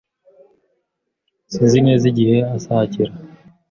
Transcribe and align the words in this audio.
Sinzi 1.53 1.77
neza 1.87 2.03
igihe 2.11 2.37
azagera. 2.55 3.13